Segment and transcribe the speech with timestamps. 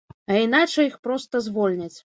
[0.31, 1.97] А іначай іх проста звольняць.